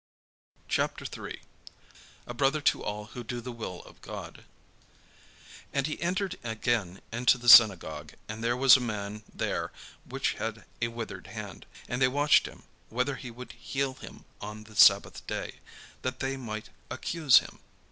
[0.67, 1.43] CHAPTER III
[2.25, 4.45] A BROTHER TO ALL WHO DO THE WILL OF GOD
[5.71, 9.71] And he entered again into the synagogue; and there was a man there
[10.05, 11.67] which had a withered hand.
[11.87, 15.59] And they watched him, whether he would heal him on the sabbath day;
[16.01, 17.59] that they might accuse him.